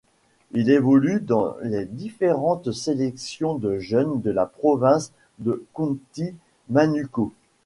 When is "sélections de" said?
2.71-3.77